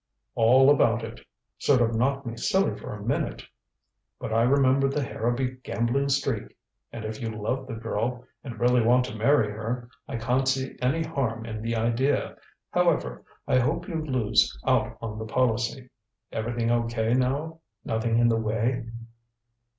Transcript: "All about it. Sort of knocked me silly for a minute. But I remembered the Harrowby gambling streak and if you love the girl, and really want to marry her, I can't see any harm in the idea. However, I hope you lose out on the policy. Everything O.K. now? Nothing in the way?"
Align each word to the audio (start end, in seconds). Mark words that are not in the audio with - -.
"All 0.33 0.71
about 0.71 1.03
it. 1.03 1.21
Sort 1.59 1.79
of 1.79 1.93
knocked 1.93 2.25
me 2.25 2.35
silly 2.35 2.75
for 2.75 2.91
a 2.91 3.03
minute. 3.05 3.43
But 4.19 4.33
I 4.33 4.41
remembered 4.41 4.93
the 4.93 5.03
Harrowby 5.03 5.57
gambling 5.61 6.09
streak 6.09 6.57
and 6.91 7.05
if 7.05 7.21
you 7.21 7.29
love 7.29 7.67
the 7.67 7.75
girl, 7.75 8.25
and 8.43 8.59
really 8.59 8.81
want 8.81 9.05
to 9.05 9.15
marry 9.15 9.51
her, 9.51 9.89
I 10.07 10.17
can't 10.17 10.47
see 10.47 10.75
any 10.81 11.03
harm 11.03 11.45
in 11.45 11.61
the 11.61 11.75
idea. 11.75 12.35
However, 12.71 13.23
I 13.47 13.59
hope 13.59 13.87
you 13.87 14.03
lose 14.03 14.57
out 14.65 14.97
on 15.03 15.19
the 15.19 15.25
policy. 15.25 15.91
Everything 16.31 16.71
O.K. 16.71 17.13
now? 17.13 17.59
Nothing 17.85 18.17
in 18.17 18.27
the 18.27 18.37
way?" 18.39 18.87